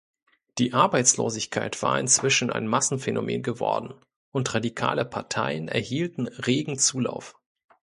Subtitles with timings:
[0.57, 3.93] Die Arbeitslosigkeit war inzwischen ein Massenphänomen geworden
[4.31, 7.35] und radikale Parteien erhielten regen Zulauf.